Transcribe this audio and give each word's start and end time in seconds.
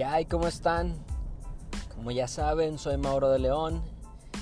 ¿Qué? 0.00 0.26
¿Cómo 0.30 0.46
están? 0.46 0.94
Como 1.94 2.10
ya 2.10 2.26
saben, 2.26 2.78
soy 2.78 2.96
Mauro 2.96 3.28
de 3.28 3.38
León 3.38 3.82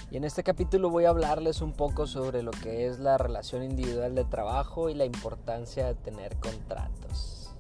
y 0.08 0.16
en 0.16 0.22
este 0.22 0.44
capítulo 0.44 0.88
voy 0.88 1.04
a 1.04 1.08
hablarles 1.08 1.62
un 1.62 1.72
poco 1.72 2.06
sobre 2.06 2.44
lo 2.44 2.52
que 2.52 2.86
es 2.86 3.00
la 3.00 3.18
relación 3.18 3.64
individual 3.64 4.14
de 4.14 4.22
trabajo 4.24 4.88
y 4.88 4.94
la 4.94 5.04
importancia 5.04 5.84
de 5.84 5.96
tener 5.96 6.36
contratos. 6.36 7.52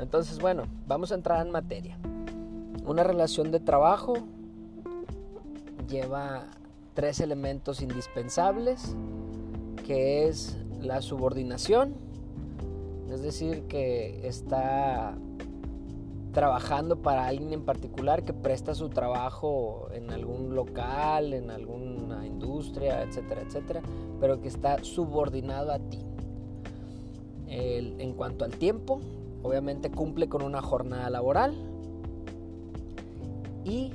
Entonces, 0.00 0.40
bueno, 0.40 0.64
vamos 0.88 1.12
a 1.12 1.14
entrar 1.14 1.46
en 1.46 1.52
materia. 1.52 1.96
Una 2.84 3.04
relación 3.04 3.52
de 3.52 3.60
trabajo 3.60 4.14
lleva 5.88 6.48
tres 6.94 7.20
elementos 7.20 7.82
indispensables, 7.82 8.96
que 9.84 10.28
es 10.28 10.56
la 10.80 11.02
subordinación, 11.02 11.94
es 13.12 13.22
decir, 13.22 13.64
que 13.64 14.26
está 14.26 15.16
trabajando 16.32 17.00
para 17.00 17.26
alguien 17.26 17.52
en 17.52 17.64
particular 17.64 18.24
que 18.24 18.32
presta 18.32 18.74
su 18.74 18.88
trabajo 18.88 19.88
en 19.92 20.10
algún 20.10 20.54
local, 20.54 21.32
en 21.32 21.50
alguna 21.50 22.26
industria, 22.26 23.02
etcétera, 23.02 23.42
etcétera, 23.42 23.82
pero 24.20 24.40
que 24.40 24.48
está 24.48 24.82
subordinado 24.82 25.72
a 25.72 25.78
ti. 25.78 26.00
en 27.46 28.14
cuanto 28.14 28.44
al 28.44 28.50
tiempo, 28.56 29.00
obviamente 29.44 29.90
cumple 29.90 30.28
con 30.28 30.42
una 30.42 30.60
jornada 30.60 31.08
laboral 31.08 31.54
y 33.64 33.92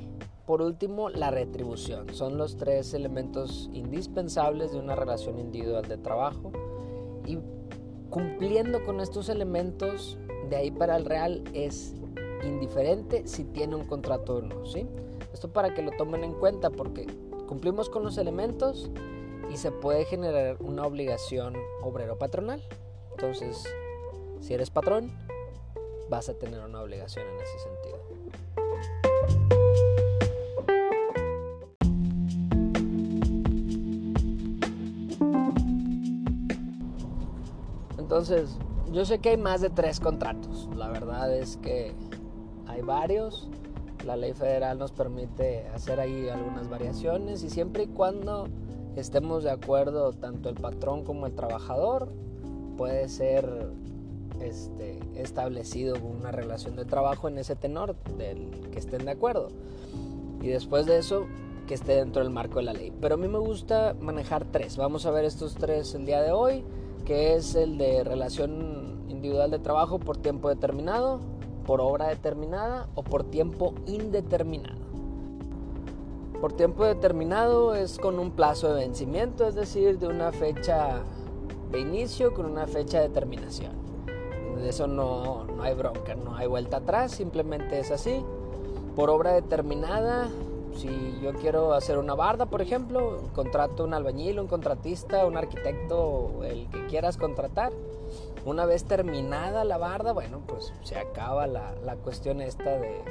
por 0.50 0.62
último, 0.62 1.10
la 1.10 1.30
retribución. 1.30 2.12
Son 2.12 2.36
los 2.36 2.56
tres 2.56 2.92
elementos 2.92 3.70
indispensables 3.72 4.72
de 4.72 4.80
una 4.80 4.96
relación 4.96 5.38
individual 5.38 5.86
de 5.86 5.96
trabajo. 5.96 6.50
Y 7.24 7.38
cumpliendo 8.10 8.82
con 8.82 8.98
estos 8.98 9.28
elementos, 9.28 10.18
de 10.48 10.56
ahí 10.56 10.72
para 10.72 10.96
el 10.96 11.04
real 11.04 11.44
es 11.54 11.94
indiferente 12.42 13.28
si 13.28 13.44
tiene 13.44 13.76
un 13.76 13.84
contrato 13.84 14.38
o 14.38 14.42
no. 14.42 14.66
¿sí? 14.66 14.88
Esto 15.32 15.52
para 15.52 15.72
que 15.72 15.82
lo 15.82 15.92
tomen 15.92 16.24
en 16.24 16.32
cuenta 16.32 16.68
porque 16.70 17.06
cumplimos 17.46 17.88
con 17.88 18.02
los 18.02 18.18
elementos 18.18 18.90
y 19.52 19.56
se 19.56 19.70
puede 19.70 20.04
generar 20.04 20.60
una 20.60 20.84
obligación 20.84 21.54
obrero-patronal. 21.80 22.60
Entonces, 23.12 23.72
si 24.40 24.52
eres 24.52 24.68
patrón, 24.68 25.12
vas 26.08 26.28
a 26.28 26.34
tener 26.34 26.58
una 26.58 26.82
obligación 26.82 27.24
en 27.24 27.40
ese 27.40 27.58
sentido. 27.60 28.59
Entonces, 38.10 38.50
yo 38.90 39.04
sé 39.04 39.20
que 39.20 39.28
hay 39.28 39.36
más 39.36 39.60
de 39.60 39.70
tres 39.70 40.00
contratos. 40.00 40.68
La 40.74 40.88
verdad 40.88 41.32
es 41.32 41.58
que 41.58 41.94
hay 42.66 42.82
varios. 42.82 43.48
La 44.04 44.16
ley 44.16 44.32
federal 44.32 44.80
nos 44.80 44.90
permite 44.90 45.68
hacer 45.68 46.00
ahí 46.00 46.28
algunas 46.28 46.68
variaciones 46.68 47.44
y 47.44 47.50
siempre 47.50 47.84
y 47.84 47.86
cuando 47.86 48.48
estemos 48.96 49.44
de 49.44 49.52
acuerdo 49.52 50.12
tanto 50.12 50.48
el 50.48 50.56
patrón 50.56 51.04
como 51.04 51.26
el 51.26 51.36
trabajador, 51.36 52.08
puede 52.76 53.08
ser 53.08 53.70
este, 54.40 54.98
establecido 55.14 55.94
una 56.02 56.32
relación 56.32 56.74
de 56.74 56.84
trabajo 56.86 57.28
en 57.28 57.38
ese 57.38 57.54
tenor 57.54 57.94
del 58.18 58.70
que 58.72 58.80
estén 58.80 59.04
de 59.04 59.12
acuerdo. 59.12 59.50
Y 60.42 60.48
después 60.48 60.86
de 60.86 60.98
eso, 60.98 61.26
que 61.68 61.74
esté 61.74 61.94
dentro 61.94 62.24
del 62.24 62.32
marco 62.32 62.56
de 62.56 62.64
la 62.64 62.72
ley. 62.72 62.92
Pero 63.00 63.14
a 63.14 63.18
mí 63.18 63.28
me 63.28 63.38
gusta 63.38 63.94
manejar 64.00 64.46
tres. 64.46 64.76
Vamos 64.76 65.06
a 65.06 65.12
ver 65.12 65.24
estos 65.24 65.54
tres 65.54 65.94
el 65.94 66.06
día 66.06 66.20
de 66.22 66.32
hoy 66.32 66.64
que 67.04 67.34
es 67.34 67.54
el 67.54 67.78
de 67.78 68.04
relación 68.04 69.04
individual 69.08 69.50
de 69.50 69.58
trabajo 69.58 69.98
por 69.98 70.16
tiempo 70.16 70.48
determinado, 70.48 71.20
por 71.66 71.80
obra 71.80 72.08
determinada 72.08 72.88
o 72.94 73.02
por 73.02 73.24
tiempo 73.24 73.74
indeterminado. 73.86 74.80
Por 76.40 76.52
tiempo 76.54 76.84
determinado 76.84 77.74
es 77.74 77.98
con 77.98 78.18
un 78.18 78.30
plazo 78.30 78.72
de 78.72 78.86
vencimiento, 78.86 79.46
es 79.46 79.54
decir, 79.54 79.98
de 79.98 80.06
una 80.06 80.32
fecha 80.32 81.02
de 81.70 81.80
inicio 81.80 82.32
con 82.32 82.46
una 82.46 82.66
fecha 82.66 83.00
de 83.00 83.10
terminación. 83.10 83.72
De 84.56 84.68
eso 84.68 84.86
no, 84.86 85.44
no 85.44 85.62
hay 85.62 85.74
bronca, 85.74 86.14
no 86.14 86.36
hay 86.36 86.46
vuelta 86.46 86.78
atrás, 86.78 87.12
simplemente 87.12 87.78
es 87.78 87.90
así. 87.90 88.24
Por 88.96 89.10
obra 89.10 89.32
determinada 89.32 90.28
si 90.76 91.18
yo 91.22 91.32
quiero 91.34 91.74
hacer 91.74 91.98
una 91.98 92.14
barda, 92.14 92.46
por 92.46 92.62
ejemplo, 92.62 93.18
contrato 93.34 93.84
un 93.84 93.94
albañil, 93.94 94.40
un 94.40 94.46
contratista, 94.46 95.26
un 95.26 95.36
arquitecto, 95.36 96.42
el 96.44 96.68
que 96.68 96.86
quieras 96.86 97.16
contratar. 97.16 97.72
Una 98.44 98.64
vez 98.64 98.84
terminada 98.84 99.64
la 99.64 99.78
barda, 99.78 100.12
bueno, 100.12 100.40
pues 100.46 100.72
se 100.82 100.96
acaba 100.96 101.46
la, 101.46 101.96
cuestión 102.02 102.40
esta 102.40 102.78
de, 102.78 103.02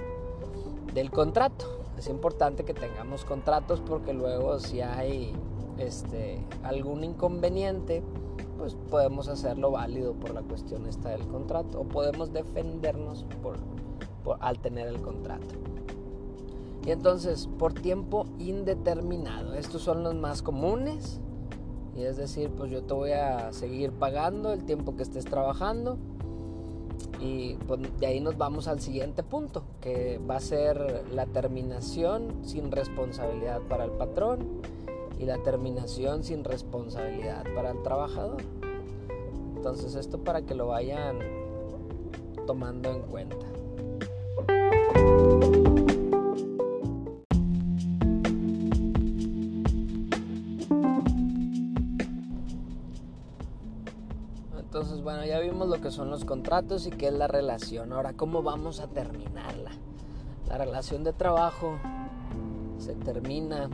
del 0.94 1.12
contrato. 1.12 1.66
Es 1.98 2.08
importante 2.08 2.64
que 2.64 2.74
tengamos 2.74 3.26
contratos 3.26 3.82
porque 3.82 4.14
luego 4.14 4.60
si 4.60 4.82
hay 4.82 5.34
este, 5.78 6.44
algún 6.64 7.04
inconveniente, 7.04 8.02
pues 8.58 8.76
podemos 8.90 9.28
hacerlo 9.28 9.72
válido 9.72 10.14
por 10.14 10.34
la 10.34 10.42
cuestión 10.42 10.88
esta 10.88 11.10
del 11.10 11.28
contrato 11.28 11.82
o 11.82 11.84
podemos 11.84 12.34
defendernos 12.34 13.26
por, 13.44 13.58
al 14.40 14.60
tener 14.60 14.88
el 14.88 15.02
contrato. 15.02 15.56
Y 16.86 16.92
entonces, 16.92 17.48
por 17.58 17.74
tiempo 17.74 18.26
indeterminado. 18.40 19.54
Estos 19.54 19.82
son 19.82 20.04
los 20.04 20.16
más 20.16 20.42
comunes. 20.42 21.20
Y 21.96 22.04
es 22.04 22.18
decir, 22.18 22.50
pues 22.50 22.72
yo 22.72 22.84
te 22.84 22.94
voy 22.94 23.12
a 23.12 23.52
seguir 23.52 23.92
pagando 23.92 24.54
el 24.54 24.64
tiempo 24.64 24.96
que 24.96 25.04
estés 25.04 25.26
trabajando. 25.26 25.98
Y 27.20 27.56
pues 27.68 27.82
de 28.00 28.08
ahí 28.08 28.22
nos 28.22 28.38
vamos 28.38 28.68
al 28.68 28.80
siguiente 28.80 29.24
punto, 29.24 29.64
que 29.82 30.20
va 30.20 30.38
a 30.38 30.40
ser 30.40 31.04
la 31.14 31.26
terminación 31.26 32.34
sin 32.44 32.72
responsabilidad 32.72 33.62
para 33.68 33.84
el 33.84 33.92
patrón 33.92 34.62
y 35.20 35.26
la 35.26 35.38
terminación 35.44 36.24
sin 36.24 36.46
responsabilidad 36.46 37.44
para 37.54 37.72
el 37.72 37.82
trabajador. 37.84 38.42
Entonces 39.58 39.96
esto 39.96 40.20
para 40.20 40.44
que 40.44 40.56
lo 40.56 40.68
vayan 40.68 41.20
tomando 42.48 42.90
en 42.90 43.02
cuenta. 43.02 43.59
Entonces, 55.00 55.18
bueno, 55.18 55.26
ya 55.26 55.40
vimos 55.40 55.70
lo 55.70 55.80
que 55.80 55.92
son 55.92 56.10
los 56.10 56.26
contratos 56.26 56.86
y 56.86 56.90
qué 56.90 57.08
es 57.08 57.14
la 57.14 57.28
relación. 57.28 57.94
Ahora, 57.94 58.12
¿cómo 58.14 58.44
vamos 58.44 58.82
a 58.82 58.88
terminarla? 58.88 59.72
La 60.50 60.58
relación 60.58 61.06
de 61.06 61.14
trabajo 61.14 61.78
se 62.80 62.96
termina 62.96 63.70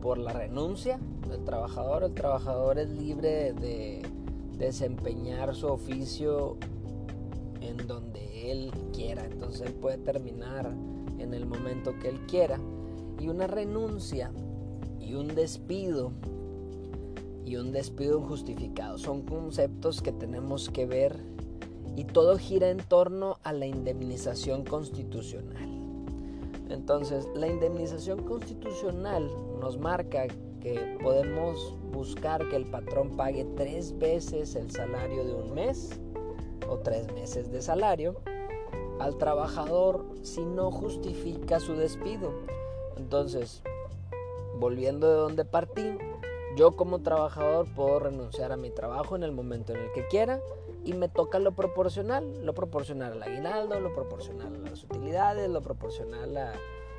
por 0.00 0.16
la 0.16 0.32
renuncia 0.32 0.98
del 1.28 1.44
trabajador. 1.44 2.04
El 2.04 2.14
trabajador 2.14 2.78
es 2.78 2.88
libre 2.88 3.52
de 3.52 4.02
desempeñar 4.56 5.54
su 5.54 5.66
oficio 5.66 6.56
en 7.60 7.86
donde 7.86 8.50
él 8.50 8.72
quiera. 8.94 9.26
Entonces 9.26 9.66
él 9.66 9.74
puede 9.74 9.98
terminar 9.98 10.72
en 11.18 11.34
el 11.34 11.44
momento 11.44 11.92
que 12.00 12.08
él 12.08 12.20
quiera. 12.26 12.58
Y 13.20 13.28
una 13.28 13.46
renuncia 13.46 14.32
y 14.98 15.14
un 15.14 15.34
despido 15.34 16.12
y 17.46 17.56
un 17.56 17.70
despido 17.72 18.18
injustificado. 18.18 18.98
Son 18.98 19.22
conceptos 19.22 20.02
que 20.02 20.12
tenemos 20.12 20.68
que 20.68 20.84
ver 20.84 21.16
y 21.94 22.04
todo 22.04 22.36
gira 22.36 22.68
en 22.68 22.78
torno 22.78 23.38
a 23.44 23.52
la 23.52 23.66
indemnización 23.66 24.64
constitucional. 24.64 25.70
Entonces, 26.68 27.28
la 27.34 27.46
indemnización 27.46 28.24
constitucional 28.24 29.30
nos 29.60 29.78
marca 29.78 30.26
que 30.60 30.98
podemos 31.00 31.76
buscar 31.92 32.48
que 32.48 32.56
el 32.56 32.66
patrón 32.66 33.16
pague 33.16 33.46
tres 33.56 33.96
veces 33.96 34.56
el 34.56 34.70
salario 34.70 35.24
de 35.24 35.32
un 35.32 35.54
mes 35.54 36.00
o 36.68 36.78
tres 36.78 37.10
meses 37.12 37.52
de 37.52 37.62
salario 37.62 38.16
al 38.98 39.16
trabajador 39.18 40.04
si 40.22 40.44
no 40.44 40.72
justifica 40.72 41.60
su 41.60 41.74
despido. 41.74 42.32
Entonces, 42.96 43.62
volviendo 44.58 45.08
de 45.08 45.16
donde 45.16 45.44
partí, 45.44 45.96
yo 46.56 46.72
como 46.74 47.00
trabajador 47.00 47.66
puedo 47.74 47.98
renunciar 47.98 48.50
a 48.50 48.56
mi 48.56 48.70
trabajo 48.70 49.14
en 49.14 49.22
el 49.22 49.30
momento 49.30 49.74
en 49.74 49.80
el 49.80 49.92
que 49.92 50.06
quiera 50.08 50.40
y 50.84 50.94
me 50.94 51.10
toca 51.10 51.38
lo 51.38 51.52
proporcional, 51.52 52.44
lo 52.44 52.54
proporcional 52.54 53.12
al 53.12 53.22
aguinaldo, 53.22 53.78
lo 53.78 53.94
proporcional 53.94 54.56
a 54.56 54.70
las 54.70 54.82
utilidades, 54.82 55.50
lo 55.50 55.60
proporcional 55.60 56.34
a 56.38 56.54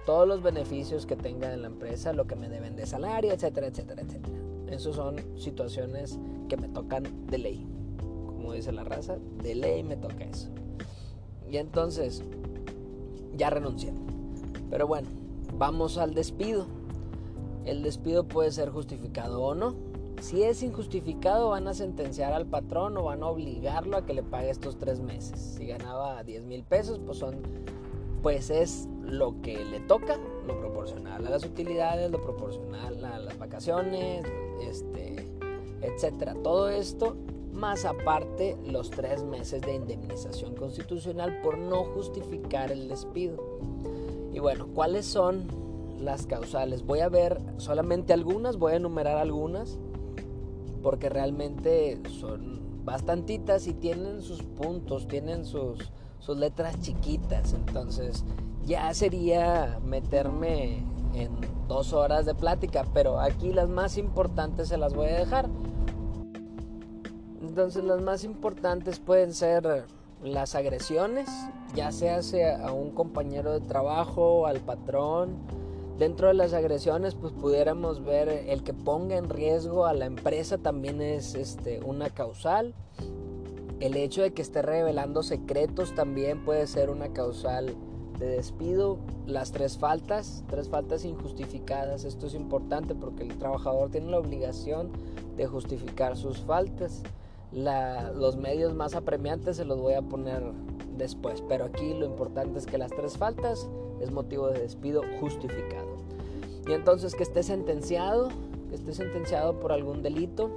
todos 0.06 0.28
los 0.28 0.44
beneficios 0.44 1.08
que 1.08 1.16
tenga 1.16 1.52
en 1.52 1.64
la 1.64 1.70
empresa, 1.70 2.14
lo 2.14 2.28
que 2.28 2.36
me 2.36 2.50
deben 2.50 2.76
de 2.76 2.86
salario, 2.86 3.34
etcétera, 3.34 3.68
etcétera, 3.68 4.04
etcétera. 4.04 4.38
Esas 4.70 4.96
son 4.96 5.16
situaciones 5.38 6.20
que 6.48 6.58
me 6.58 6.70
tocan 6.70 7.28
de 7.28 7.38
ley. 7.40 7.68
Como 7.98 8.54
dice 8.54 8.72
la 8.72 8.84
raza, 8.84 9.18
de 9.42 9.56
ley 9.56 9.84
me 9.84 9.98
toca 9.98 10.24
eso. 10.24 10.50
Y 11.50 11.58
entonces, 11.58 12.24
ya 13.36 13.50
renuncié. 13.50 13.92
Pero 14.70 14.86
bueno, 14.86 15.08
vamos 15.54 15.98
al 15.98 16.14
despido 16.14 16.68
el 17.68 17.84
despido 17.84 18.24
puede 18.24 18.52
ser 18.52 18.70
justificado 18.70 19.42
o 19.44 19.54
no. 19.54 19.76
Si 20.22 20.42
es 20.42 20.64
injustificado, 20.64 21.50
van 21.50 21.68
a 21.68 21.74
sentenciar 21.74 22.34
al 22.34 22.48
patrón 22.48 22.98
o 22.98 23.04
van 23.04 23.22
a 23.22 23.28
obligarlo 23.28 23.98
a 23.98 24.06
que 24.06 24.14
le 24.14 24.24
pague 24.24 24.50
estos 24.50 24.80
tres 24.80 25.00
meses. 25.00 25.56
Si 25.58 25.68
ganaba 25.68 26.24
10 26.24 26.46
mil 26.46 26.64
pesos, 26.64 27.00
pues 27.06 27.20
son, 27.20 27.36
pues 28.24 28.50
es 28.50 28.88
lo 29.04 29.40
que 29.42 29.64
le 29.64 29.80
toca, 29.82 30.18
lo 30.48 30.60
proporcional 30.60 31.26
a 31.26 31.30
las 31.30 31.46
utilidades, 31.46 32.10
lo 32.10 32.20
proporcional 32.20 33.04
a 33.06 33.20
las 33.20 33.38
vacaciones, 33.38 34.26
este, 34.62 35.28
etcétera. 35.82 36.36
Todo 36.42 36.70
esto 36.70 37.16
más 37.54 37.86
aparte 37.86 38.58
los 38.66 38.90
tres 38.90 39.24
meses 39.24 39.62
de 39.62 39.76
indemnización 39.76 40.56
constitucional 40.56 41.42
por 41.42 41.58
no 41.58 41.84
justificar 41.84 42.72
el 42.72 42.88
despido. 42.88 43.38
Y 44.34 44.40
bueno, 44.40 44.68
¿cuáles 44.74 45.06
son 45.06 45.67
las 46.00 46.28
causales? 46.28 46.86
Voy 46.86 47.00
a 47.00 47.10
ver 47.10 47.40
solamente 47.58 48.14
algunas, 48.14 48.58
voy 48.58 48.74
a 48.74 48.76
enumerar 48.78 49.18
algunas 49.18 49.78
porque 50.82 51.10
realmente 51.10 52.02
son 52.20 52.86
bastantitas 52.86 53.68
y 53.68 53.74
tienen 53.74 54.22
sus 54.22 54.44
puntos, 54.44 55.08
tienen 55.08 55.46
sus, 55.46 55.92
sus 56.20 56.38
letras 56.38 56.80
chiquitas. 56.80 57.54
Entonces 57.54 58.24
ya 58.66 58.94
sería 58.94 59.80
meterme 59.84 60.84
en 61.14 61.32
dos 61.68 61.94
horas 61.94 62.26
de 62.26 62.36
plática, 62.36 62.86
pero 62.94 63.20
aquí 63.20 63.52
las 63.52 63.70
más 63.70 63.98
importantes 63.98 64.70
se 64.70 64.78
las 64.78 64.94
voy 64.94 65.08
a 65.08 65.20
dejar. 65.20 65.50
Entonces 67.42 67.84
las 67.84 68.02
más 68.02 68.24
importantes 68.24 69.00
pueden 69.00 69.34
ser 69.34 69.86
las 70.24 70.56
agresiones, 70.56 71.30
ya 71.76 71.92
sea 71.92 72.20
a 72.66 72.72
un 72.72 72.92
compañero 72.92 73.54
de 73.54 73.62
trabajo, 73.62 74.48
al 74.48 74.60
patrón, 74.60 75.36
Dentro 75.98 76.28
de 76.28 76.36
las 76.36 76.54
agresiones, 76.54 77.16
pues 77.16 77.34
pudiéramos 77.34 78.06
ver 78.06 78.30
el 78.30 78.62
que 78.62 78.74
ponga 78.74 79.18
en 79.18 79.30
riesgo 79.30 79.88
a 79.88 79.94
la 79.94 80.06
empresa 80.06 80.60
también 80.60 81.02
es 81.02 81.34
este, 81.34 81.80
una 81.84 82.12
causal. 82.12 82.76
El 83.80 83.98
hecho 83.98 84.22
de 84.22 84.32
que 84.32 84.44
esté 84.44 84.62
revelando 84.62 85.24
secretos 85.24 85.96
también 85.96 86.46
puede 86.46 86.68
ser 86.68 86.92
una 86.92 87.14
causal 87.14 87.76
de 88.20 88.28
despido. 88.28 89.00
Las 89.26 89.52
tres 89.52 89.80
faltas, 89.80 90.44
tres 90.48 90.70
faltas 90.70 91.04
injustificadas. 91.04 92.04
Esto 92.04 92.28
es 92.28 92.36
importante 92.36 92.94
porque 92.94 93.24
el 93.24 93.36
trabajador 93.40 93.90
tiene 93.90 94.12
la 94.12 94.20
obligación 94.20 94.92
de 95.36 95.48
justificar 95.48 96.16
sus 96.16 96.42
faltas. 96.42 97.02
los 97.52 98.38
medios 98.38 98.76
más 98.76 98.94
apremiantes 98.94 99.58
se 99.58 99.66
los 99.66 99.80
voy 99.80 99.94
a 99.94 100.04
poner 100.04 100.44
después, 100.96 101.42
pero 101.48 101.66
aquí 101.66 101.96
lo 101.96 102.06
importante 102.06 102.60
es 102.60 102.68
que 102.68 102.78
las 102.78 102.92
tres 102.92 103.18
faltas 103.18 103.68
es 104.02 104.12
motivo 104.12 104.50
de 104.50 104.60
despido 104.60 105.02
justificado. 105.20 105.87
Y 106.68 106.74
entonces 106.74 107.16
que 107.16 107.24
esté 107.24 107.44
sentenciado, 107.44 108.30
que 108.70 108.76
esté 108.76 108.94
sentenciado 108.94 109.60
por 109.60 109.72
algún 109.72 110.04
delito, 110.04 110.52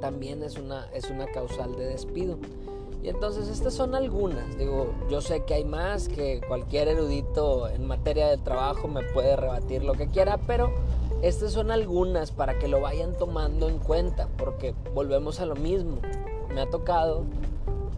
también 0.00 0.42
es 0.42 0.56
una, 0.58 0.86
es 0.92 1.10
una 1.10 1.26
causal 1.26 1.76
de 1.76 1.86
despido. 1.86 2.38
Y 3.02 3.08
entonces 3.08 3.48
estas 3.48 3.74
son 3.74 3.94
algunas, 3.94 4.58
digo, 4.58 4.92
yo 5.08 5.20
sé 5.20 5.44
que 5.44 5.54
hay 5.54 5.64
más, 5.64 6.08
que 6.08 6.40
cualquier 6.46 6.88
erudito 6.88 7.68
en 7.68 7.86
materia 7.86 8.26
de 8.28 8.38
trabajo 8.38 8.88
me 8.88 9.02
puede 9.02 9.36
rebatir 9.36 9.84
lo 9.84 9.94
que 9.94 10.08
quiera, 10.08 10.38
pero 10.46 10.72
estas 11.22 11.52
son 11.52 11.70
algunas 11.70 12.32
para 12.32 12.58
que 12.58 12.66
lo 12.66 12.80
vayan 12.80 13.16
tomando 13.16 13.68
en 13.68 13.78
cuenta, 13.78 14.28
porque 14.36 14.74
volvemos 14.94 15.38
a 15.40 15.46
lo 15.46 15.54
mismo. 15.54 15.98
Me 16.52 16.60
ha 16.60 16.70
tocado 16.70 17.24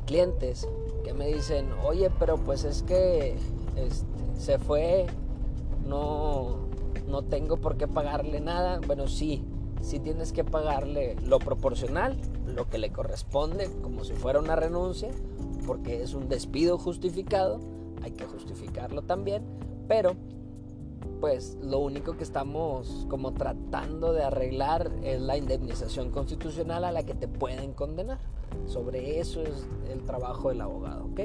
clientes 0.06 0.68
que 1.02 1.14
me 1.14 1.28
dicen, 1.28 1.70
oye, 1.84 2.10
pero 2.18 2.36
pues 2.36 2.64
es 2.64 2.82
que 2.82 3.36
este, 3.76 4.06
se 4.38 4.58
fue, 4.58 5.06
no, 5.86 6.69
no 7.10 7.22
tengo 7.22 7.56
por 7.56 7.76
qué 7.76 7.88
pagarle 7.88 8.40
nada. 8.40 8.80
Bueno, 8.86 9.08
sí, 9.08 9.44
sí 9.82 9.98
tienes 9.98 10.32
que 10.32 10.44
pagarle 10.44 11.16
lo 11.24 11.38
proporcional, 11.38 12.16
lo 12.46 12.68
que 12.68 12.78
le 12.78 12.90
corresponde, 12.90 13.68
como 13.82 14.04
si 14.04 14.14
fuera 14.14 14.38
una 14.38 14.56
renuncia, 14.56 15.10
porque 15.66 16.02
es 16.02 16.14
un 16.14 16.28
despido 16.28 16.78
justificado, 16.78 17.60
hay 18.02 18.12
que 18.12 18.24
justificarlo 18.24 19.02
también, 19.02 19.42
pero 19.88 20.16
pues 21.20 21.58
lo 21.62 21.78
único 21.78 22.16
que 22.16 22.24
estamos 22.24 23.06
como 23.08 23.32
tratando 23.32 24.12
de 24.12 24.22
arreglar 24.22 24.90
es 25.02 25.20
la 25.20 25.36
indemnización 25.36 26.10
constitucional 26.10 26.84
a 26.84 26.92
la 26.92 27.02
que 27.02 27.14
te 27.14 27.28
pueden 27.28 27.72
condenar. 27.72 28.18
Sobre 28.66 29.20
eso 29.20 29.42
es 29.42 29.66
el 29.90 30.02
trabajo 30.04 30.48
del 30.48 30.60
abogado, 30.60 31.06
¿ok? 31.06 31.20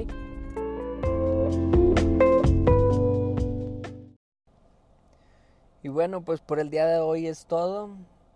Bueno, 5.96 6.20
pues 6.20 6.42
por 6.42 6.60
el 6.60 6.68
día 6.68 6.84
de 6.84 6.98
hoy 6.98 7.26
es 7.26 7.46
todo. 7.46 7.88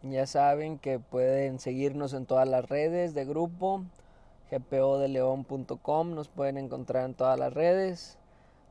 Ya 0.03 0.27
saben 0.27 0.79
que 0.79 0.99
pueden 0.99 1.59
seguirnos 1.59 2.15
en 2.15 2.25
todas 2.25 2.49
las 2.49 2.67
redes 2.67 3.13
de 3.13 3.27
grupo. 3.27 3.85
gpodeleon.com 4.51 6.15
nos 6.15 6.29
pueden 6.29 6.57
encontrar 6.57 7.05
en 7.05 7.13
todas 7.13 7.39
las 7.39 7.53
redes. 7.53 8.17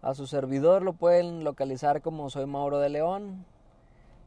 A 0.01 0.15
su 0.15 0.25
servidor 0.25 0.81
lo 0.81 0.93
pueden 0.93 1.43
localizar 1.43 2.01
como 2.01 2.31
soy 2.31 2.47
Mauro 2.47 2.79
de 2.79 2.89
León. 2.89 3.45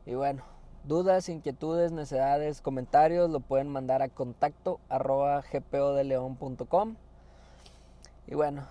Y 0.06 0.14
bueno, 0.14 0.44
dudas, 0.84 1.28
inquietudes, 1.28 1.90
necesidades, 1.90 2.60
comentarios 2.60 3.30
lo 3.30 3.40
pueden 3.40 3.66
mandar 3.66 4.00
a 4.00 4.10
contacto 4.10 4.78
arroba 4.88 5.42
gpodeleon.com. 5.42 6.94
Y 8.28 8.36
bueno, 8.36 8.64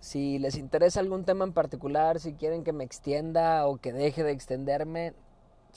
si 0.00 0.38
les 0.38 0.58
interesa 0.58 1.00
algún 1.00 1.24
tema 1.24 1.46
en 1.46 1.54
particular, 1.54 2.20
si 2.20 2.34
quieren 2.34 2.64
que 2.64 2.74
me 2.74 2.84
extienda 2.84 3.66
o 3.66 3.78
que 3.78 3.94
deje 3.94 4.22
de 4.24 4.32
extenderme, 4.32 5.14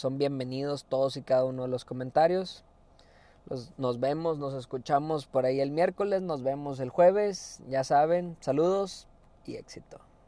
son 0.02 0.18
bienvenidos 0.18 0.86
todos 0.86 1.16
y 1.16 1.22
cada 1.22 1.46
uno 1.46 1.62
de 1.62 1.68
los 1.68 1.86
comentarios. 1.86 2.64
nos 3.78 4.00
vemos, 4.00 4.40
nos 4.40 4.56
escuchamos 4.56 5.28
por 5.28 5.46
ahí 5.46 5.60
el 5.60 5.70
miércoles, 5.70 6.24
nos 6.24 6.42
vemos 6.42 6.80
el 6.80 6.90
jueves. 6.90 7.62
Ya 7.70 7.84
saben, 7.84 8.36
saludos 8.40 9.08
y 9.46 9.58
éxito. 9.58 10.00